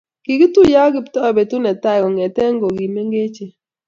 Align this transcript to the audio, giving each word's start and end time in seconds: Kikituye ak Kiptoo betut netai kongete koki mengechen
Kikituye 0.23 0.75
ak 0.85 0.91
Kiptoo 0.93 1.31
betut 1.37 1.61
netai 1.63 2.01
kongete 2.01 2.43
koki 2.61 2.85
mengechen 2.93 3.51